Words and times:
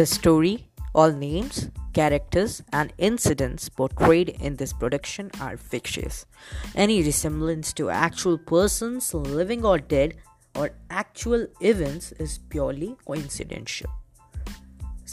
The 0.00 0.06
story, 0.06 0.70
all 0.94 1.12
names, 1.12 1.68
characters, 1.92 2.62
and 2.72 2.90
incidents 2.96 3.68
portrayed 3.68 4.30
in 4.30 4.56
this 4.56 4.72
production 4.72 5.30
are 5.38 5.58
fictitious. 5.58 6.24
Any 6.74 7.02
resemblance 7.02 7.74
to 7.74 7.90
actual 7.90 8.38
persons, 8.38 9.12
living 9.12 9.62
or 9.62 9.76
dead, 9.76 10.14
or 10.56 10.70
actual 10.88 11.46
events 11.60 12.12
is 12.12 12.38
purely 12.48 12.96
coincidental. 13.04 13.90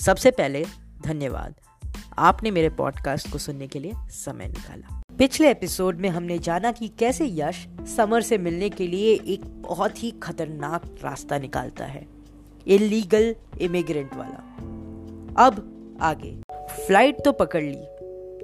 सबसे 0.06 0.32
पहले 0.32 0.66
धन्यवाद 1.04 1.56
आपने 2.18 2.52
मेरे 2.52 2.70
podcast 2.70 3.32
को 3.32 3.38
सुनने 3.38 3.68
के 3.68 3.80
लिए 3.80 3.94
समय 4.10 4.48
निकाला 4.48 5.02
पिछले 5.18 5.52
एपिसोड 5.52 6.00
में 6.00 6.10
हमने 6.10 6.40
जाना 6.40 6.72
कि 6.72 6.88
कैसे 7.00 7.28
यश 7.40 7.68
समर 7.98 8.22
से 8.22 8.38
मिलने 8.38 8.70
के 8.70 8.88
लिए 8.88 9.14
एक 9.34 9.46
बहुत 9.62 10.04
ही 10.04 10.12
खतरनाक 10.24 10.96
रास्ता 11.04 11.38
निकालता 11.38 11.86
है 11.86 12.08
इलीगल 12.68 13.36
इमिग्रेंट 13.62 14.14
वाला 14.14 14.57
अब 15.40 15.98
आगे। 16.02 16.30
फ़्लाइट 16.52 17.18
तो 17.26 17.32
पकड़ 17.32 17.62
ली, 17.64 17.86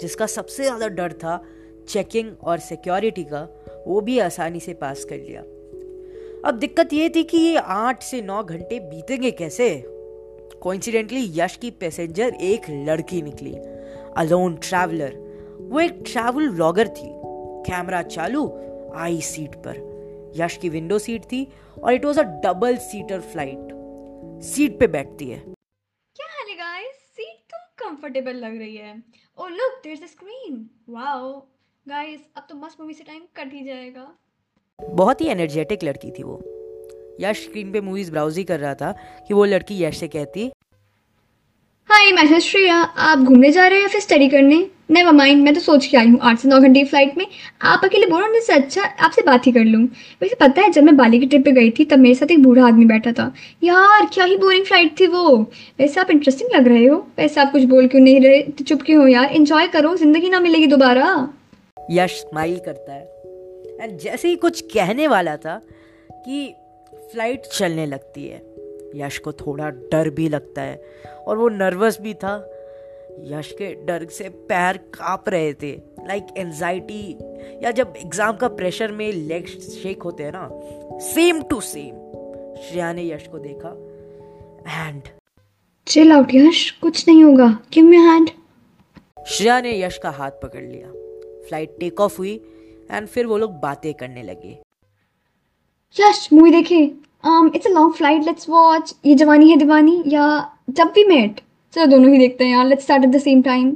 जिसका 0.01 0.25
सबसे 0.25 0.63
ज़्यादा 0.63 0.87
डर 0.87 1.13
था 1.13 1.41
चेकिंग 1.89 2.31
और 2.43 2.59
सिक्योरिटी 2.59 3.23
का, 3.23 3.41
वो 3.87 4.01
भी 4.01 4.17
आसानी 4.19 4.59
से 4.59 4.73
पास 4.73 5.03
कर 5.03 5.17
लिया। 5.17 5.41
अब 6.49 6.57
दिक्कत 6.59 6.93
ये 6.93 7.09
थी 7.09 7.23
कि 7.23 7.37
ये 7.37 7.57
आठ 7.57 8.03
से 8.03 8.21
नौ 8.21 8.43
घंटे 8.43 8.79
बीतेंगे 8.81 9.31
कैसे? 9.31 9.69
कोइंसिडेंटली 10.61 11.23
यश 11.35 11.55
की 11.55 11.71
पैसेंजर 11.71 12.33
एक 12.41 12.69
लड़की 12.69 13.21
निकली 13.21 13.55
अलोन 14.17 14.55
ट्रैवलर 14.63 15.15
वो 15.61 15.79
एक 15.79 16.03
ट्रैवल 16.05 16.49
व्लॉगर 16.49 16.87
थी 16.89 17.09
कैमरा 17.67 18.01
चालू, 18.03 18.45
आई 18.95 19.19
सीट 19.21 19.55
पर। 19.57 20.31
यश 20.37 20.57
की 20.57 20.69
विंडो 20.69 20.99
सीट 20.99 21.25
थी 21.25 21.47
और 21.77 21.93
it 21.93 22.05
was 22.05 22.19
a 22.19 22.23
double 22.43 22.77
seater 22.83 23.19
flight 23.23 24.41
seat 24.45 24.79
पे 24.79 24.87
बैठती 24.89 25.29
है। 25.29 25.41
कंफर्टेबल 27.83 28.35
लग 28.35 28.57
रही 28.57 28.75
है। 28.77 28.93
ओ 29.37 29.47
look 29.47 29.79
there 29.83 29.93
is 29.93 30.03
a 30.03 30.07
screen 30.07 30.69
wow 30.89 31.31
guys 31.85 32.27
अब 32.37 32.45
तो 32.49 32.55
मस्त 32.55 32.81
मूवी 32.81 32.93
से 32.93 33.03
टाइम 33.03 33.21
कट 33.35 33.53
ही 33.53 33.63
जाएगा। 33.63 34.09
बहुत 34.79 35.21
ही 35.21 35.27
एनर्जेटिक 35.27 35.83
लड़की 35.83 36.11
थी 36.11 36.23
वो। 36.23 36.41
यश 37.21 37.43
स्क्रीन 37.43 37.71
पे 37.71 37.81
मूवीज़ 37.81 38.11
ब्राउज 38.11 38.37
ही 38.37 38.43
कर 38.43 38.59
रहा 38.59 38.75
था 38.75 38.91
कि 39.27 39.33
वो 39.33 39.45
लड़की 39.45 39.83
यश 39.83 39.99
से 39.99 40.07
कहती 40.07 40.51
हाय 41.93 42.11
मैं 42.11 42.39
श्रेया 42.39 42.75
आप 42.75 43.19
घूमने 43.19 43.51
जा 43.51 43.67
रहे 43.67 43.77
हैं 43.77 43.81
या 43.81 43.87
फिर 43.87 44.01
स्टडी 44.01 44.29
करने? 44.29 44.69
नेवर 44.91 45.11
माइंड 45.11 45.43
मैं 45.43 45.53
तो 45.53 45.59
सोच 45.59 45.85
के 45.85 45.97
आई 45.97 46.07
हूँ 46.07 46.19
आठ 46.21 46.39
से 46.39 46.49
नौ 46.49 46.59
घंटे 46.59 46.79
की 46.79 46.85
फ़्लाइट 46.85 47.17
में। 47.17 47.25
आप 47.61 47.81
अकेले 47.83 48.05
बोल 48.05 48.21
होने 48.21 48.41
से 48.41 48.53
अच्छा 48.53 48.83
आपसे 48.83 49.21
बात 49.21 49.47
ही 49.47 49.51
कर 49.51 49.59
लूँ। 49.59 49.83
वैसे 50.21 50.35
पता 50.35 50.61
है, 50.61 50.71
जब 50.71 50.83
मैं 50.83 50.97
बाली 50.97 51.19
की 51.19 51.25
ट्रिप 51.25 51.45
पे 51.45 51.51
गई 51.51 51.71
थी, 51.71 51.85
तब 51.85 51.99
मेरे 51.99 52.15
साथ 52.15 52.31
एक 52.31 52.43
बूढ़ा 52.43 52.67
आदमी 52.67 52.85
बैठा 52.85 53.11
था। 53.11 53.33
यार, 53.63 54.05
क्या 54.13 54.25
ही 54.25 54.37
बोरिंग 54.37 54.65
फ़्लाइट 54.65 54.99
थी 54.99 55.07
वो। 55.07 55.37
वैसे 55.79 55.99
आप 56.01 56.11
इंटरेस्टिंग 56.11 56.49
लग 56.55 56.67
रहे 56.67 56.85
हो। 56.85 57.07
वैसे 57.17 57.41
आप 57.41 57.51
कुछ 57.51 57.63
बोल 57.63 57.87
क्यों 57.87 58.01
नहीं 58.01 58.21
रहे? 58.21 58.41
तो 58.41 58.63
चुप 58.63 58.81
क्यों 58.81 59.01
हो 59.01 59.07
यार? 59.07 59.31
इन्जॉय 59.31 59.67
करो, 59.67 59.95
ज़िंदगी 59.95 60.29
ना 60.29 60.39
मिलेगी 60.39 60.67
दोबारा। 60.67 61.33
यश 61.91 62.11
स्माइल 62.11 62.59
करता 62.65 62.93
है। 62.93 63.03
एंड 63.81 63.99
जैसे 63.99 64.27
ही 64.27 64.35
कुछ 64.35 64.61
कहने 64.61 65.07
वाला 65.07 65.35
था 65.37 65.61
कि 66.11 66.55
फ़्लाइट 66.93 67.41
चलने 67.45 67.85
लगती 67.85 68.27
है। 68.27 68.52
यश 68.95 69.17
को 69.17 69.31
थोड़ा 69.31 69.69
डर 69.69 70.09
भी 70.09 70.29
लगता 70.29 70.61
है। 70.61 70.81
और 71.27 71.37
वो 71.37 71.49
नर्वस 71.49 72.01
भी 72.01 72.13
था। 72.13 72.49
यश 73.19 73.51
के 73.51 73.85
डर 73.85 74.05
से 74.05 74.29
पैर 74.29 74.77
काँप 74.77 75.29
रहे 75.29 75.53
थे। 75.53 75.71
लाइक 76.07 76.23
like 76.23 76.37
एनजाइटी 76.37 77.17
या 77.63 77.71
जब 77.71 77.93
एग्ज़ाम 77.97 78.37
का 78.37 78.47
प्रेशर 78.47 78.91
में 78.91 79.11
लेग 79.11 79.47
शेक 79.47 80.03
होते 80.03 80.23
हैं 80.23 80.31
ना 80.35 80.49
सेम 80.99 81.41
टू 81.41 81.61
सेम 81.61 81.95
श्रेया 82.61 82.93
ने 82.93 83.07
यश 83.09 83.27
को 83.27 83.39
देखा। 83.39 83.69
And 84.87 85.01
chill 85.87 86.11
out 86.11 86.33
Yash. 86.33 86.71
कुछ 86.71 87.07
नहीं 87.07 87.23
होगा। 87.23 87.47
गिव 87.73 87.85
मी 87.85 87.97
हैंड 87.97 88.29
श्रेया 89.27 89.61
ने 89.61 89.79
यश 89.81 89.97
का 89.97 90.09
हाथ 90.09 90.31
पकड़ 90.31 90.63
लिया। 90.63 90.87
फ़्लाइट 91.47 91.75
टेक 91.79 91.99
ऑफ़ 92.01 92.17
हुई 92.17 92.33
एंड 92.91 93.07
फिर 93.07 93.25
वो 93.25 93.37
लोग 93.37 93.51
बातें 93.51 93.93
करने 93.93 94.23
लगे। 94.23 94.57
यश 95.99 96.29
मूवी 96.33 96.51
देखे? 96.51 96.85
Um 97.23 97.49
it's 97.53 97.65
a 97.65 97.69
long 97.69 97.91
flight, 97.93 98.23
let's 98.27 98.47
watch. 98.47 98.93
ये 99.05 99.15
जवानी 99.15 99.49
है 99.49 99.57
दीवानी, 99.57 100.01
या 100.07 100.25
जब 100.69 100.91
भी 100.95 101.03
मेट 101.05 101.39
चलो 101.73 101.85
दोनों 101.85 102.11
ही 102.11 102.17
देखते 102.17 102.45
हैं 102.45 102.51
यार 102.51 102.65
let's 102.65 102.83
start 102.83 103.03
at 103.03 103.09
the 103.09 103.19
same 103.21 103.41
time 103.41 103.71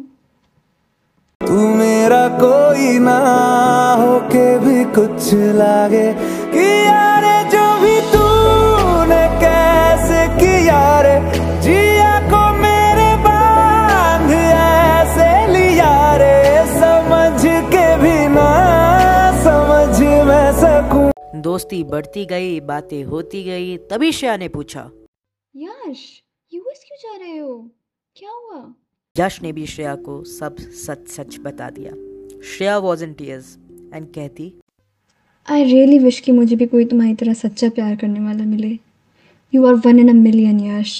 तू 1.41 1.67
मेरा 1.75 2.27
कोई 2.39 2.97
ना 2.99 3.17
हो 3.99 4.19
के 4.31 4.47
भी 4.59 4.83
कुछ 4.93 5.33
लागे 5.55 6.07
कि 6.53 6.65
यार 6.85 7.16
दोस्ती 21.57 21.83
बढ़ती 21.83 22.25
गई 22.25 22.59
बातें 22.59 23.03
होती 23.03 23.43
गई 23.43 23.77
तभी 23.91 24.11
श्रेया 24.11 24.35
ने 24.37 24.47
पूछा। 24.47 24.81
यश 25.55 26.01
यूएस 26.53 26.83
क्यों 26.87 26.97
जा 26.97 27.25
रहे 27.25 27.37
हो? 27.37 27.53
क्या 28.15 28.31
हुआ? 28.31 28.73
यश 29.15 29.41
ने 29.41 29.51
भी 29.51 29.65
श्रेया 29.65 29.95
को 29.95 30.23
सब 30.23 30.57
सच 30.59 31.07
सच 31.07 31.37
बता 31.39 31.69
दिया। 31.69 31.93
Shreya 32.49 32.77
was 32.77 33.03
in 33.03 33.13
tears 33.13 33.57
and 33.93 34.07
कहती 34.13 34.53
आई 35.47 35.63
रियली 35.63 35.99
विश 35.99 36.19
कि 36.19 36.31
मुझे 36.31 36.55
भी 36.55 36.67
कोई 36.67 36.85
तुम्हारी 36.85 37.15
तरह 37.15 37.33
सच्चा 37.33 37.69
प्यार 37.69 37.95
करने 37.95 38.19
वाला 38.19 38.45
मिले। 38.45 38.77
You 39.53 39.65
are 39.65 39.73
one 39.87 39.99
in 39.99 40.09
a 40.09 40.13
million 40.13 40.59
Yash. 40.67 40.95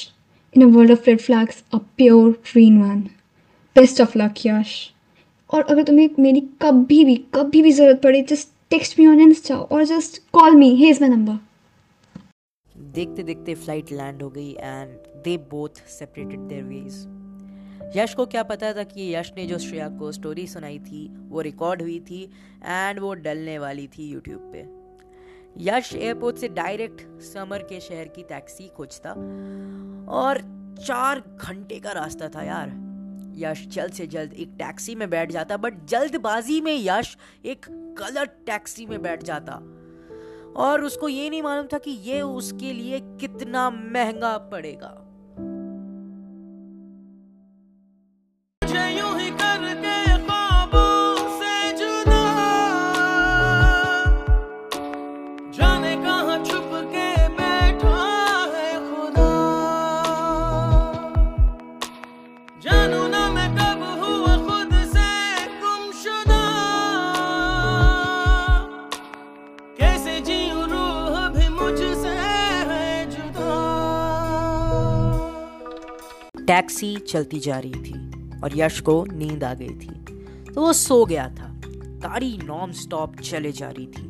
In 0.58 0.64
a 0.64 0.76
world 0.76 0.92
of 0.92 1.10
red 1.10 1.22
flags 1.22 1.64
a 1.74 1.78
pure 1.78 2.32
green 2.52 2.82
one 2.82 3.00
best 3.76 4.02
of 4.02 4.18
luck 4.18 4.46
Yash. 4.46 4.76
और 5.54 5.62
अगर 5.64 5.84
तुम्हें 5.84 6.10
मेरी 6.20 6.42
कभी 6.62 7.04
भी 7.06 7.16
कभी 7.34 7.62
भी 7.62 7.72
ज़रूरत 7.72 8.02
पड़े 8.02 8.22
just 8.22 8.50
text 8.72 8.98
me 9.00 9.06
on 9.08 9.20
insta 9.22 9.56
और 9.58 9.84
just 9.86 10.18
call 10.34 10.56
me, 10.56 10.76
hey 10.76 10.90
is 10.90 11.02
my 11.02 11.10
number. 11.10 11.38
देखते 12.92 13.24
देखते 13.24 13.54
फ़्लाइट 13.56 13.92
लैंड 13.92 14.24
हो 14.24 14.30
गई 14.30 14.52
and 14.52 14.90
they 15.24 15.36
both 15.52 15.80
separated 15.90 16.40
their 16.40 16.64
ways 16.64 17.96
Yash 17.98 18.14
को 18.14 18.26
क्या 18.26 18.44
पता 18.44 18.72
था 18.74 18.84
कि 18.84 19.14
यश 19.14 19.32
ने 19.38 19.46
जो 19.48 19.58
श्रेया 19.58 19.88
को 19.90 20.12
स्टोरी 20.12 20.46
सुनाई 20.48 20.80
थी, 20.80 21.08
वो 21.30 21.42
रिकॉर्ड 21.42 21.82
हुई 21.82 22.00
थी 22.00 22.24
एंड 22.64 23.00
वो 23.00 23.14
डलने 23.16 23.58
वाली 23.60 23.88
थी 23.88 24.10
यूट्यूब 24.10 24.52
पे। 24.54 24.66
यश 25.66 25.94
एयरपोर्ट 25.96 26.38
से 26.38 26.48
डायरेक्ट 26.50 27.02
समर 27.24 27.64
के 27.70 27.80
शहर 27.80 28.08
की 28.08 28.24
टैक्सी 28.24 28.68
खोजता 28.68 29.12
और 30.14 30.42
चार 30.88 31.24
घंटे 31.38 31.80
का 31.80 31.92
रास्ता 31.92 32.30
था 32.30 32.44
यार। 32.44 32.70
यश 33.38 33.68
जल्द 33.68 33.94
से 33.94 34.08
जल्द 34.08 34.34
एक 34.34 34.50
टैक्सी 34.50 34.96
में 34.96 35.10
बैठ 35.10 35.32
जाता, 35.32 35.58
बट 35.58 35.86
जल्दबाजी 35.86 36.62
में 36.62 36.78
यश 36.80 37.18
एक 37.46 37.66
गलत 37.70 38.44
टैक्सी 38.46 38.86
में 38.86 39.02
बैठ 39.02 39.24
जाता। 39.24 39.54
और 40.56 40.84
उसको 40.84 41.10
ये 41.10 41.30
नहीं 41.30 41.42
मालूम 41.42 41.68
था 41.74 41.78
कि 41.78 41.92
ये 41.92 42.22
उसके 42.22 42.74
लिए 42.74 43.00
कितना 43.00 43.70
महँगा 43.70 44.38
पड़ेगा। 44.38 45.04
टैक्सी 76.68 76.96
चलती 76.98 77.40
जा 77.40 77.60
रही 77.60 77.72
थी 77.72 77.94
और 78.44 78.58
यश 78.58 78.80
को 78.80 79.06
नींद 79.12 79.44
आ 79.44 79.54
गई 79.54 79.70
थी। 79.70 79.90
तो 80.54 80.62
वो 80.62 80.74
सो 80.74 81.06
गया 81.06 81.28
था। 81.30 81.62
गाड़ी 81.76 82.40
नॉन 82.44 82.72
स्टॉप 82.72 83.16
चले 83.20 83.52
जा 83.52 83.70
रही 83.70 83.86
थी। 83.88 84.04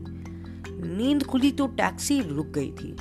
नींद 0.97 1.23
खुली 1.23 1.51
तो 1.51 1.67
टैक्सी 1.67 2.19
रुक 2.21 2.47
गई 2.47 2.71
थी। 2.71 2.95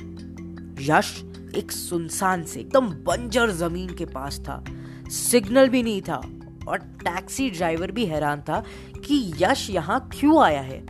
यश 0.91 1.23
एक 1.55 1.71
सुनसान 1.71 2.43
से 2.43 2.59
एकदम 2.59 2.89
बंजर 2.89 3.51
ज़मीन 3.51 3.93
के 3.93 4.05
पास 4.05 4.39
था। 4.39 4.63
सिग्नल 5.09 5.69
भी 5.69 5.83
नहीं 5.83 6.01
था 6.01 6.21
और 6.67 6.77
टैक्सी 6.77 7.49
ड्राइवर 7.49 7.91
भी 7.91 8.05
हैरान 8.05 8.41
था 8.41 8.63
कि 9.05 9.33
यश 9.41 9.69
यहाँ 9.69 10.09
क्यों 10.19 10.43
आया 10.43 10.61
है। 10.61 10.85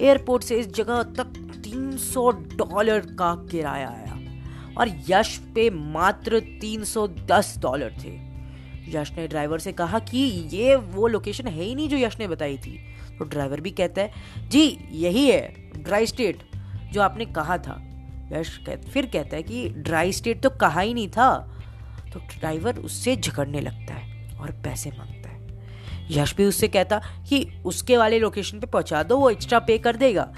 एयरपोर्ट 0.00 0.42
से 0.42 0.56
इस 0.56 0.66
जगह 0.66 1.02
तक 1.02 1.26
300 1.64 2.30
डॉलर 2.30 3.00
का 3.00 3.34
किराया 3.50 3.88
आया 3.88 4.05
और 4.78 4.88
यश 5.10 5.36
पे 5.54 5.70
मात्र 5.70 6.40
310 6.40 7.58
डॉलर 7.58 7.92
थे। 8.04 8.14
यश 8.90 9.12
ने 9.12 9.28
ड्राइवर 9.28 9.58
से 9.58 9.72
कहा 9.72 9.98
कि 9.98 10.18
ये 10.52 10.76
वो 10.76 11.06
लोकेशन 11.06 11.46
है 11.46 11.62
ही 11.62 11.74
नहीं 11.74 11.88
जो 11.88 11.96
यश 11.96 12.18
ने 12.18 12.28
बताई 12.28 12.58
थी। 12.58 12.78
तो 13.18 13.24
ड्राइवर 13.24 13.60
भी 13.60 13.70
कहता 13.70 14.02
है 14.02 14.48
जी 14.48 14.78
यही 14.92 15.26
है 15.28 15.54
ड्राई 15.76 16.06
स्टेट 16.06 16.42
जो 16.92 17.02
आपने 17.02 17.26
कहा 17.26 17.58
था। 17.58 17.82
यश 18.32 18.56
कह, 18.56 18.76
फिर 18.76 19.06
कहता 19.06 19.36
है 19.36 19.42
कि 19.42 19.68
ड्राई 19.68 20.12
स्टेट 20.12 20.42
तो 20.42 20.50
कहा 20.50 20.80
ही 20.80 20.94
नहीं 20.94 21.08
था। 21.08 21.52
तो 22.12 22.20
ड्राइवर 22.20 22.78
उससे 22.78 23.16
झगड़ने 23.16 23.60
लगता 23.60 23.94
है 23.94 24.38
और 24.38 24.50
पैसे 24.50 24.90
माँगता 24.90 25.28
है। 25.28 25.46
यश 26.10 26.34
भी 26.36 26.44
उससे 26.44 26.68
कहता 26.68 27.00
कि 27.28 27.46
उसके 27.64 27.96
वाले 27.96 28.18
लोकेशन 28.18 28.60
पे 28.60 28.66
पहुँचा 28.66 29.02
दो 29.02 29.16
वो 29.16 29.30
एक्स्ट्रा 29.30 29.58
पे 29.58 29.78
कर 29.78 29.96
देगा। 29.96 30.32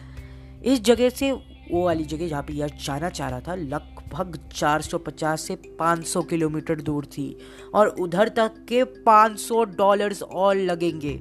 इस 0.64 0.81
जगह 0.81 1.08
से 1.08 1.32
वो 1.32 1.85
वाली 1.85 2.05
जगह 2.05 2.29
जहाँ 2.29 2.43
पे 2.43 2.52
यश 2.52 2.87
जाना 2.87 3.08
चाह 3.11 3.29
रहा 3.29 3.40
था 3.40 3.55
लगभग 4.09 4.39
450 4.53 5.41
से 5.41 5.57
500 5.57 6.23
किलोमीटर 6.23 6.81
दूर 6.81 7.05
थी 7.07 7.37
और 7.75 7.89
उधर 7.89 8.29
तक 8.29 8.55
के 8.69 8.85
500 8.85 9.65
डॉलर्स 9.65 10.23
और 10.23 10.57
लगेंगे। 10.57 11.21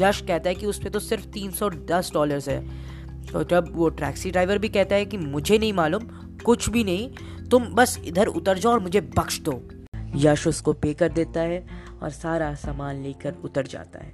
यश 0.00 0.20
कहता 0.20 0.48
है 0.48 0.54
कि 0.54 0.66
उस 0.66 0.82
पर 0.82 0.88
तो 0.88 0.98
सिर्फ़ 0.98 1.26
310 1.26 2.12
डॉलर्स 2.12 2.48
है। 2.48 2.60
तो 3.32 3.44
जब 3.44 3.76
वो 3.76 3.88
टैक्सी 3.88 4.30
ड्राइवर 4.30 4.58
भी 4.58 4.68
कहता 4.68 4.96
है 4.96 5.06
कि 5.06 5.16
मुझे 5.16 5.58
नहीं 5.58 5.72
मालूम, 5.72 6.02
कुछ 6.44 6.70
भी 6.70 6.84
नहीं, 6.84 7.10
तुम 7.48 7.64
बस 7.64 7.98
इधर 8.04 8.26
उतर 8.26 8.58
जाओ 8.58 8.72
और 8.72 8.80
मुझे 8.80 9.00
बख्श 9.00 9.40
दो। 9.40 9.62
यश 10.16 10.46
उसको 10.46 10.72
पे 10.72 10.94
कर 10.94 11.08
देता 11.08 11.40
है 11.40 11.66
और 12.02 12.10
सारा 12.10 12.54
सामान 12.54 13.02
लेकर 13.02 13.34
उतर 13.44 13.66
जाता 13.66 13.98
है। 13.98 14.12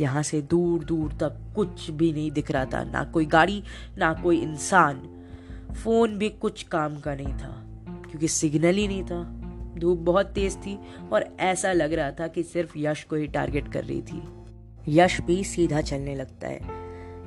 यहाँ 0.00 0.22
से 0.22 0.42
दूर 0.42 0.84
दूर 0.84 1.12
तक 1.12 1.52
कुछ 1.56 1.90
भी 1.90 2.12
नहीं 2.12 2.30
दिख 2.30 2.50
रहा 2.50 2.64
था, 2.64 2.84
ना 2.84 3.04
कोई 3.04 3.26
गाड़ी, 3.26 3.62
ना 3.98 4.12
कोई 4.14 4.38
इंसान। 4.38 5.13
फ़ोन 5.74 6.18
भी 6.18 6.28
कुछ 6.28 6.62
काम 6.62 7.00
का 7.00 7.14
नहीं 7.14 7.34
था, 7.34 7.64
क्योंकि 7.88 8.28
सिग्नल 8.28 8.74
ही 8.74 8.88
नहीं 8.88 9.04
था। 9.04 9.40
धूप 9.78 9.98
बहुत 9.98 10.26
तेज 10.26 10.56
थी 10.56 10.78
और 11.12 11.36
ऐसा 11.40 11.72
लग 11.72 11.92
रहा 11.92 12.10
था 12.10 12.26
कि 12.26 12.42
सिर्फ़ 12.42 12.78
यश 12.78 13.04
को 13.04 13.16
ही 13.16 13.26
टारगेट 13.26 13.72
कर 13.72 13.84
रही 13.84 14.02
थी। 14.02 14.22
यश 14.88 15.20
भी 15.20 15.44
सीधा 15.44 15.80
चलने 15.80 16.14
लगता 16.14 16.48
है। 16.48 16.60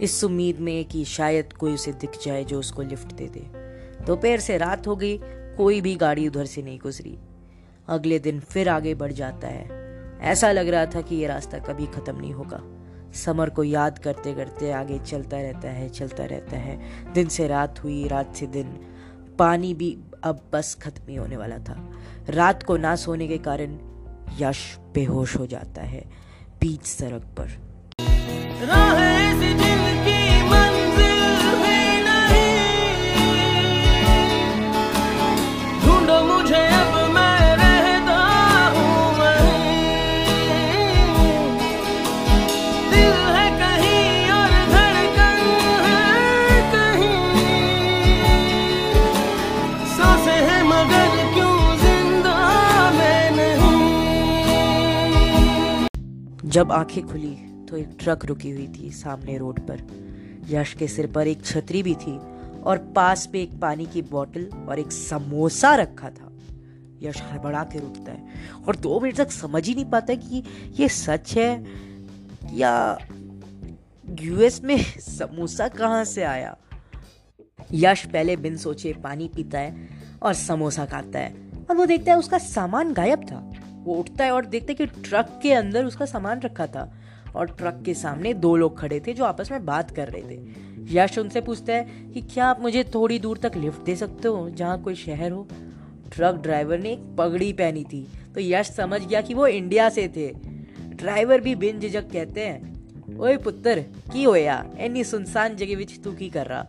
इस 0.02 0.24
उम्मीद 0.24 0.60
में 0.60 0.86
कि 0.86 1.06
शायद 1.06 1.54
कोई 1.54 1.72
उसे 1.72 1.92
दिख 1.92 2.10
जाए 2.26 2.44
जो 2.44 2.60
उसको 2.60 2.82
लिफ्ट 2.82 3.14
दे 3.14 3.28
दे। 3.28 3.40
दोपहर 4.06 4.40
से 4.40 4.58
रात 4.58 4.88
हो 4.88 4.96
गई, 4.96 5.20
कोई 5.58 5.82
भी 5.82 5.96
गाड़ी 5.96 6.28
उधर 6.28 6.46
से 6.46 6.62
नहीं 6.62 6.80
गुजरी। 6.80 7.18
अगले 7.88 8.20
दिन 8.20 8.40
फिर 8.40 8.70
आगे 8.70 8.96
बढ़ 8.96 9.12
जाता 9.12 9.48
है। 9.48 9.78
ऐसा 10.22 10.52
लग 10.52 10.68
रहा 10.68 10.86
था 10.86 11.02
कि 11.02 11.16
ये 11.16 11.28
रास्ता 11.28 11.60
कभी 11.60 11.86
खत्म 11.86 12.20
नहीं 12.20 12.34
होगा। 12.34 12.64
समर 13.26 13.50
को 13.50 13.64
याद 13.64 13.98
करते 14.00 14.34
करते 14.34 14.72
आगे 14.72 15.00
चलता 15.00 15.38
रहता 15.38 15.70
है, 15.70 15.90
चलता 15.90 16.26
रहता 16.26 16.58
है। 16.58 16.80
दिन 17.14 17.28
से 17.28 17.48
रात 17.48 17.84
हुई, 17.84 18.08
रात 18.08 18.36
से 18.36 18.48
दिन। 18.48 18.68
पानी 19.40 19.74
भी 19.74 19.98
अब 20.24 20.42
बस 20.54 20.76
खत्म 20.76 21.10
ही 21.10 21.16
होने 21.16 21.38
वाला 21.38 21.58
था। 21.58 21.92
रात 22.30 22.64
को 22.64 22.78
ना 22.78 22.96
सोने 22.96 23.28
के 23.28 23.38
कारण 23.38 23.78
यश 24.40 24.78
बेहोश 24.94 25.38
हो 25.38 25.46
जाता 25.46 25.82
है 25.82 26.06
बीच 26.62 26.84
सड़क 26.84 27.24
पर। 27.38 27.48
जब 56.48 56.72
आँखें 56.72 57.06
खुली 57.08 57.36
तो 57.66 57.78
एक 57.78 57.90
ट्रक 58.00 58.26
रुकी 58.26 58.50
हुई 58.52 58.68
थी 58.68 58.90
सामने 58.92 59.38
रोड 59.38 59.60
पर। 59.60 59.82
यश 60.50 60.74
के 60.74 60.88
सिर 60.88 61.08
पर 61.08 61.28
एक 61.28 61.46
छतरी 61.46 61.84
भी 61.84 61.96
थी 61.96 62.18
और 62.62 62.78
पास 62.96 63.26
पे 63.26 63.42
एक 63.42 63.60
पानी 63.60 63.86
की 63.86 64.02
बोतल 64.02 64.46
और 64.70 64.80
एक 64.80 64.92
समोसा 64.92 65.76
रखा 65.76 66.10
था। 66.10 66.32
यश 67.02 67.22
हड़बड़ा 67.22 67.64
के 67.64 67.80
रुकता 67.80 68.12
है 68.12 68.28
और 68.68 68.76
दो 68.76 69.00
मिनट 69.00 69.16
तक 69.16 69.32
समझ 69.32 69.68
ही 69.68 69.76
नहीं 69.76 69.86
पाता 69.86 70.14
कि 70.14 70.44
ये 70.80 70.90
सच 70.90 71.34
है 71.38 71.66
या 72.54 72.98
यूएस 74.20 74.64
में 74.64 74.78
समोसा 75.00 75.68
कहाँ 75.68 76.04
से 76.04 76.24
आया। 76.24 76.58
यश 77.74 78.06
पहले 78.06 78.36
बिन 78.36 78.58
सोचे 78.58 78.94
पानी 78.94 79.28
पीता 79.36 79.60
है 79.60 79.88
और 80.24 80.34
समोसा 80.34 80.86
खाता 80.86 81.20
है 81.20 81.36
और 81.70 81.76
वो 81.76 81.86
देखता 81.86 82.12
है 82.12 82.18
उसका 82.18 82.38
सामान 82.38 82.94
गायब 82.94 83.24
था। 83.24 83.52
वो 83.88 83.96
उठता 83.96 84.26
है 84.26 84.32
और 84.32 84.46
देखता 84.46 84.72
है 84.72 84.76
कि 84.76 84.86
ट्रक 84.86 85.40
के 85.44 85.54
अंदर 85.54 85.86
उसका 85.86 86.06
सामान 86.06 86.40
रखा 86.40 86.68
था। 86.68 86.94
और 87.36 87.46
ट्रक 87.46 87.82
के 87.86 87.94
सामने 87.94 88.34
दो 88.34 88.56
लोग 88.56 88.80
खड़े 88.80 89.00
थे 89.00 89.14
जो 89.14 89.24
आपस 89.24 89.52
में 89.52 89.66
बात 89.66 89.92
कर 89.92 90.08
रहे 90.08 90.22
थे। 90.22 90.40
यश 90.98 91.18
उनसे 91.18 91.42
पूछता 91.42 91.74
है 91.74 91.84
कि 92.14 92.22
क्या 92.22 92.46
आप 92.46 92.62
मुझे 92.62 92.84
थोड़ी 92.84 93.20
दूर 93.20 93.38
तक 93.38 93.52
लिफ्ट 93.58 93.82
दे 93.82 93.96
सकते 93.96 94.28
हो, 94.28 94.50
जहाँ 94.50 94.82
कोई 94.82 94.96
शहर 94.96 95.32
हो? 95.32 95.48
ट्रक 96.14 96.36
ड्राइवर 96.36 96.80
ने 96.80 96.92
एक 96.92 97.16
पगड़ी 97.18 97.54
पहनी 97.54 97.84
थी। 97.84 98.08
तो 98.36 98.42
यश 98.42 98.68
समझ 98.68 99.08
गया 99.08 99.22
कि 99.22 99.34
वो 99.34 99.48
इंडिया 99.48 99.90
से 99.90 100.08
थे। 100.08 100.34
ड्राइवर 100.90 101.42
भी 101.42 101.56
बिन 101.56 101.80
झिझक 101.80 102.12
कहते 102.12 102.46
हैं, 102.46 102.78
ओए 103.20 103.38
पुत्र, 103.38 103.80
की 104.14 104.24
होया 104.24 104.70
एनी 104.78 105.04
सुनसान 105.04 105.56
जगह 105.56 105.78
विच 105.78 106.00
तू 106.00 106.12
की 106.12 106.30
कर 106.30 106.46
रहा? 106.46 106.68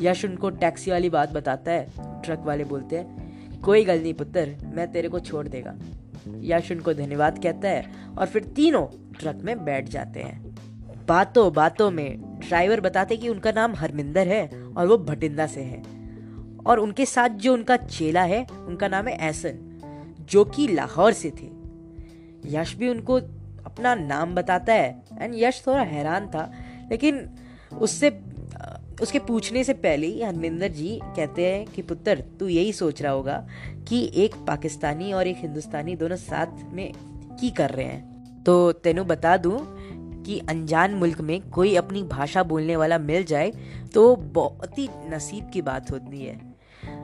यश 0.00 0.24
उनको 0.24 0.50
टैक्सी 0.50 0.90
वाली 0.90 1.10
बात 1.10 1.32
बताता 1.32 1.72
है। 1.72 1.86
ट्रक 1.98 2.40
वाले 2.40 2.64
बोलते 2.64 2.96
हैं, 2.96 3.60
कोई 3.60 3.84
गल 3.84 4.02
नहीं 4.02 4.14
पुत्र, 4.14 4.56
मैं 4.74 4.92
तेरे 4.92 5.08
को 5.08 5.20
छोड़ 5.20 5.48
देगा। 5.48 5.74
यश 6.28 6.72
उनको 6.72 6.94
धन्यवाद 6.94 7.42
कहता 7.42 7.68
है 7.68 7.86
और 8.18 8.26
फिर 8.26 8.44
तीनों 8.44 8.86
ट्रक 9.18 9.36
में 9.36 9.64
बैठ 9.64 9.88
जाते 9.88 10.20
हैं। 10.20 10.56
बातों 11.08 11.52
बातों 11.52 11.90
में 11.90 12.40
ड्राइवर 12.48 12.80
बताते 12.80 13.16
कि 13.16 13.28
उनका 13.28 13.52
नाम 13.52 13.74
हरमिंदर 13.74 14.28
है 14.28 14.50
और 14.76 14.86
वो 14.86 14.98
भटिंदा 14.98 15.46
से 15.46 15.60
है। 15.60 15.82
और 16.66 16.78
उनके 16.78 17.06
साथ 17.06 17.28
जो 17.28 17.54
उनका 17.54 17.76
चेला 17.76 18.22
है, 18.22 18.46
उनका 18.66 18.88
नाम 18.88 19.08
है 19.08 19.16
ऐसन, 19.16 19.58
जो 20.20 20.44
कि 20.44 20.68
लाहौर 20.68 21.12
से 21.12 21.30
थे। 21.30 21.48
यश 22.46 22.76
भी 22.76 22.88
उनको 22.88 23.14
अपना 23.66 23.94
नाम 23.94 24.34
बताता 24.34 24.72
है, 24.72 25.02
एंड 25.18 25.34
यश 25.36 25.64
थोड़ा 25.66 25.82
हैरान 25.82 26.26
था, 26.26 26.52
लेकिन 26.90 27.30
उससे 27.78 28.10
उसके 29.02 29.18
पूछने 29.18 29.64
से 29.64 29.72
पहले 29.72 30.06
ही 30.06 30.22
हरमिंदर 30.22 30.68
जी 30.68 31.00
कहते 31.04 31.46
हैं 31.46 31.66
कि, 31.66 31.82
पुत्र, 31.82 32.24
तू 32.40 32.48
यही 32.48 32.72
सोच 32.72 33.02
रहा 33.02 33.12
होगा 33.12 33.46
कि 33.88 34.10
एक 34.14 34.34
पाकिस्तानी 34.46 35.12
और 35.12 35.26
एक 35.26 35.36
हिंदुस्तानी 35.36 35.96
दोनों 35.96 36.16
साथ 36.16 36.46
में 36.72 36.92
की 37.40 37.50
कर 37.50 37.70
रहे 37.70 37.86
हैं। 37.86 38.42
तो 38.44 38.72
तेनू 38.72 39.04
बता 39.04 39.36
दूँ 39.36 39.58
कि 40.22 40.38
अनजान 40.38 40.94
मुल्क 40.94 41.20
में 41.20 41.50
कोई 41.50 41.74
अपनी 41.76 42.02
भाषा 42.02 42.42
बोलने 42.42 42.76
वाला 42.76 42.98
मिल 42.98 43.24
जाए 43.24 43.52
तो 43.94 44.16
बहुत 44.16 44.78
ही 44.78 44.88
नसीब 45.08 45.50
की 45.50 45.62
बात 45.62 45.90
होती 45.90 46.24
है। 46.24 46.40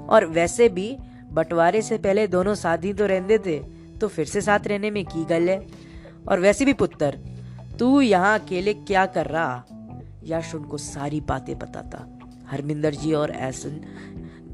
और 0.08 0.26
वैसे 0.26 0.68
भी 0.68 0.96
बंटवारे 1.32 1.82
से 1.82 1.98
पहले 1.98 2.26
दोनों 2.26 2.54
साथ 2.54 2.78
ही 2.78 2.92
तो 2.92 3.06
रहते 3.06 3.38
थे 3.38 3.58
तो 4.00 4.08
फिर 4.08 4.26
से 4.26 4.40
साथ 4.40 4.66
रहने 4.66 4.90
में 4.90 5.04
की 5.04 5.24
गल 5.24 5.48
है। 5.48 5.66
और 6.28 6.40
वैसे 6.40 6.64
भी 6.64 6.72
पुत्र, 6.72 7.18
तू 7.78 8.00
यहाँ 8.00 8.38
अकेले 8.38 8.74
क्या 8.74 9.06
कर 9.06 9.26
रहा? 9.26 9.64
यश 10.26 10.54
उनको 10.54 10.78
सारी 10.78 11.20
बातें 11.20 11.58
बताता। 11.58 12.18
हरमिंदर 12.46 12.94
जी 12.94 13.12
और 13.12 13.30
ऐसन 13.30 13.80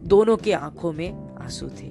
दोनों 0.05 0.37
के 0.37 0.53
आँखों 0.53 0.93
में 0.93 1.37
आँसू 1.37 1.69
थे। 1.69 1.87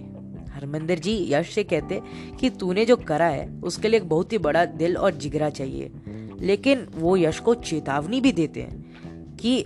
हरमिंदर 0.52 1.00
जी 1.00 1.34
यश 1.34 1.54
से 1.56 1.64
कहते 1.64 2.02
कि 2.40 2.50
तूने 2.50 2.86
जो 2.86 2.96
करा 2.96 3.26
है, 3.26 3.62
उसके 3.64 3.88
लिए 3.88 4.00
एक 4.00 4.10
बहुत 4.10 4.34
ही 4.34 4.38
बड़ा 4.38 4.66
दिल 4.66 4.98
और 4.98 5.12
जिगरा 5.12 5.50
चाहिए। 5.50 5.92
लेकिन 6.40 6.88
वो 6.96 7.18
यश 7.18 7.40
को 7.40 7.54
चेतावनी 7.54 8.22
भी 8.22 8.32
देते 8.32 8.62
हैं 8.62 9.38
कि 9.38 9.66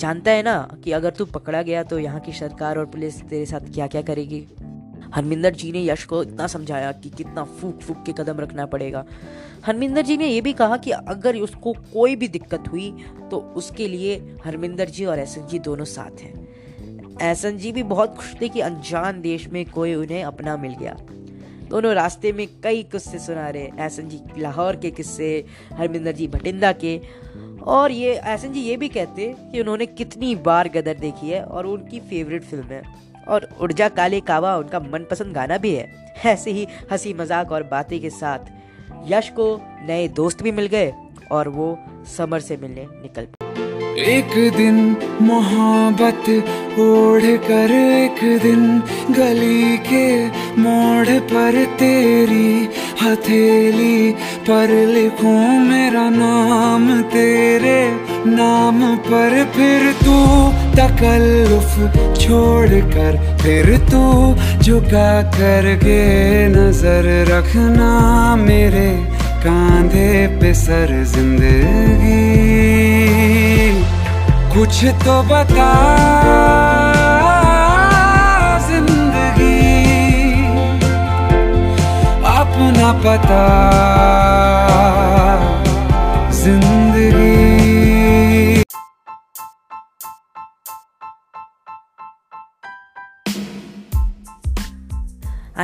जानता 0.00 0.30
है 0.30 0.42
ना 0.42 0.76
कि 0.84 0.92
अगर 0.92 1.10
तू 1.10 1.24
पकड़ा 1.24 1.62
गया 1.62 1.82
तो 1.82 1.98
यहाँ 1.98 2.20
की 2.20 2.32
सरकार 2.32 2.78
और 2.78 2.86
पुलिस 2.86 3.20
तेरे 3.20 3.46
साथ 3.46 3.72
क्या 3.74 3.86
क्या 3.86 4.02
करेगी? 4.02 4.46
हरमिंदर 5.14 5.54
जी 5.54 5.70
ने 5.72 5.84
यश 5.84 6.04
को 6.04 6.22
इतना 6.22 6.46
समझाया 6.46 6.90
कि 6.92 7.10
कितना 7.10 7.44
फूक 7.44 7.80
फूक 7.80 8.02
के 8.06 8.12
कदम 8.12 8.40
रखना 8.40 8.66
पड़ेगा। 8.66 9.04
हरमिंदर 9.66 10.02
जी 10.02 10.16
ने 10.16 10.26
यह 10.26 10.42
भी 10.42 10.52
कहा 10.52 10.76
कि 10.76 10.90
अगर 10.90 11.36
उसको 11.38 11.72
कोई 11.92 12.16
भी 12.16 12.28
दिक्कत 12.28 12.68
हुई 12.68 12.90
तो 13.30 13.38
उसके 13.56 13.88
लिए 13.88 14.16
हरमिंदर 14.44 14.88
जी 14.88 15.04
और 15.04 15.18
एहसन 15.18 15.46
जी 15.46 15.58
दोनों 15.60 15.84
साथ 15.86 16.22
हैं। 16.22 16.32
एहसन 17.22 17.56
जी 17.56 17.72
भी 17.72 17.82
बहुत 17.84 18.16
खुश 18.16 18.34
थे 18.40 18.48
कि 18.48 18.60
अनजान 18.60 19.20
देश 19.20 19.46
में 19.48 19.64
कोई 19.66 19.94
उन्हें 19.94 20.22
अपना 20.24 20.56
मिल 20.56 20.74
गया। 20.74 20.96
दोनों 21.70 21.92
रास्ते 21.94 22.32
में 22.32 22.46
कई 22.62 22.82
किस्से 22.82 23.18
सुना 23.18 23.48
रहे 23.48 23.62
एहसन 23.62 24.08
जी 24.08 24.20
लाहौर 24.38 24.76
के 24.76 24.90
किस्से, 24.90 25.44
हरमिंदर 25.72 26.12
जी 26.12 26.26
भटिंदा 26.28 26.72
के। 26.74 27.00
और 27.66 27.92
ये 27.92 28.14
एहसन 28.14 28.52
जी 28.52 28.60
ये 28.60 28.76
भी 28.76 28.88
कहते 28.88 29.34
कि 29.52 29.60
उन्होंने 29.60 29.86
कितनी 29.86 30.34
बार 30.42 30.68
गदर 30.68 30.98
देखी 30.98 31.30
है 31.30 31.42
और 31.44 31.66
उनकी 31.66 32.00
फेवरेट 32.00 32.42
फ़िल्म 32.42 32.66
है। 32.66 32.82
और 33.28 33.48
उर्जा 33.60 33.88
काले 33.88 34.20
कावा 34.20 34.56
उनका 34.56 34.80
मनपसंद 34.92 35.34
गाना 35.34 35.58
भी 35.58 35.74
है। 35.74 35.88
ऐसे 36.26 36.50
ही 36.50 36.66
हँसी 36.92 37.14
मज़ाक 37.14 37.52
और 37.52 37.62
बातें 37.62 38.00
के 38.00 38.10
साथ 38.10 38.52
यश 39.08 39.28
को 39.28 39.46
नए 39.86 40.06
दोस्त 40.08 40.42
भी 40.42 40.52
मिल 40.52 40.66
गए 40.66 40.92
और 41.32 41.48
वो 41.48 41.76
समर 42.16 42.40
से 42.40 42.56
मिलने 42.56 42.86
निकल 42.92 43.26
एक 44.04 44.32
दिन 44.56 44.76
मोहब्बत 45.22 46.28
ओढ़ 46.80 47.24
कर 47.46 47.72
एक 47.72 48.20
दिन 48.42 48.62
गली 49.10 49.76
के 49.78 50.06
मोड़ 50.60 51.18
पर 51.30 51.64
तेरी 51.78 52.68
हथेली 53.02 54.10
पर 54.48 54.70
लिखूं 54.86 55.38
मेरा 55.60 56.08
नाम, 56.10 57.02
तेरे 57.02 57.80
नाम 58.26 58.96
पर 59.06 59.44
फिर 59.54 59.92
तू 60.02 60.16
तकल्लुफ 60.76 62.13
छोड़ 62.24 62.80
कर 62.92 63.16
फिर 63.42 63.66
तू 63.90 64.02
झुका 64.62 65.10
करके 65.32 65.98
नज़र 66.48 67.08
रखना 67.28 67.90
मेरे 68.36 68.88
कांधे 69.44 70.10
पे 70.40 70.52
सर 70.54 70.92
ज़िंदगी। 71.06 72.22
कुछ 74.54 74.84
तो 75.04 75.16
बता 75.28 75.70
ज़िंदगी। 78.68 79.60
अपना 82.32 82.92
पता 83.04 83.42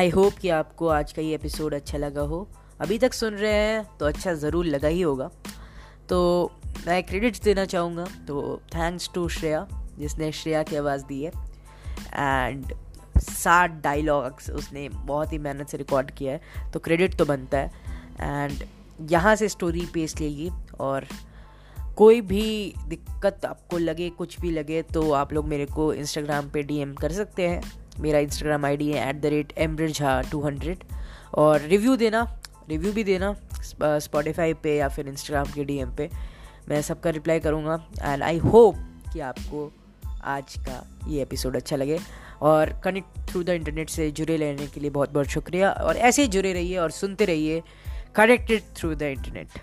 आई 0.01 0.09
होप 0.09 0.35
कि 0.35 0.49
आपको 0.49 0.87
आज 0.89 1.13
का 1.13 1.23
ये 1.23 1.35
एपिसोड 1.35 1.75
अच्छा 1.75 1.99
लगा 1.99 2.21
हो। 2.21 2.37
अभी 2.81 2.97
तक 2.99 3.13
सुन 3.13 3.35
रहे 3.35 3.53
हैं 3.53 3.99
तो 3.99 4.07
अच्छा 4.07 4.33
ज़रूर 4.35 4.67
लगा 4.67 4.89
ही 4.89 5.01
होगा। 5.01 5.29
तो 6.09 6.19
मैं 6.87 7.03
क्रेडिट्स 7.03 7.43
देना 7.43 7.65
चाहूँगा। 7.65 8.05
तो 8.29 8.61
थैंक्स 8.67 9.11
टू 9.15 9.29
श्रेया, 9.29 9.67
जिसने 9.99 10.31
श्रेया 10.33 10.63
की 10.63 10.77
आवाज़ 10.77 11.05
दी 11.05 11.23
है। 11.23 11.33
एंड 12.15 12.73
साठ 13.19 13.73
डायलॉग्स 13.83 14.51
उसने 14.51 14.89
बहुत 14.89 15.33
ही 15.33 15.39
मेहनत 15.39 15.69
से 15.69 15.77
रिकॉर्ड 15.77 16.11
किया 16.11 16.33
है। 16.33 16.71
तो 16.73 16.79
क्रेडिट 16.79 17.17
तो 17.17 17.25
बनता 17.25 17.59
है। 17.59 17.71
एंड 18.21 18.65
यहाँ 19.11 19.35
से 19.37 19.49
स्टोरी 19.49 19.87
पेश 19.95 20.19
लेगी 20.21 20.51
और 20.81 21.07
कोई 21.97 22.21
भी 22.21 22.75
दिक्कत 22.89 23.45
आपको 23.45 23.79
लगे, 23.79 24.09
कुछ 24.11 24.41
भी 24.41 24.51
लगे 24.51 24.83
तो 24.83 25.11
आप 25.13 25.33
लोग 25.33 25.49
मेरे 25.49 25.67
को 25.67 25.93
इंस्टाग्राम 25.95 26.51
पे 26.51 26.63
डीएम 26.63 26.95
कर 26.95 27.13
सकते 27.13 27.49
हैं। 27.49 27.80
मेरा 28.01 28.19
इंस्टाग्राम 28.19 28.65
आईडी 28.67 28.91
है 28.93 29.09
एट 29.09 29.21
द 29.21 29.27
रेट 29.27 29.53
एमब्रिज 29.59 29.99
झा 29.99 30.21
टू 30.31 30.41
हंड्रेड 30.45 30.85
और 31.35 31.61
रिव्यू 31.61 31.97
देना 31.97 32.23
रिव्यू 32.71 32.93
भी 32.93 33.05
देना 33.05 33.35
स्पॉटिफाई 33.63 34.55
पे 34.55 34.77
या 34.77 34.89
फिर 34.89 35.09
इंस्टाग्राम 35.09 35.53
के 35.55 35.65
डीएम 35.65 35.95
पे. 35.97 36.09
मैं 36.69 36.81
सबका 36.83 37.11
रिप्लाई 37.11 37.41
करूँगा 37.41 37.75
एंड 38.03 38.23
आई 38.23 38.39
होप 38.39 38.77
कि 39.13 39.21
आपको 39.21 39.71
आज 40.25 40.55
का 40.59 40.85
ये 41.09 41.23
एपिसोड 41.23 41.57
अच्छा 41.57 41.77
लगे. 41.77 41.99
और 42.43 42.73
कनेक्ट 42.85 43.19
थ्रू 43.31 43.43
द 43.43 43.49
इंटरनेट 43.49 43.91
से 43.91 44.11
जुड़े 44.11 44.37
रहने 44.37 44.67
के 44.67 44.81
लिए 44.81 44.91
बहुत 44.91 45.13
बहुत 45.13 45.27
शुक्रिया. 45.27 45.71
और 45.71 45.97
ऐसे 45.97 46.23
ही 46.23 46.29
जुड़े 46.29 46.53
रहिए 46.53 46.77
और 46.79 46.91
सुनते 46.91 47.25
रहिए. 47.25 47.63
Connected 48.15 48.63
through 48.77 48.95
the 48.95 49.03
internet 49.03 49.59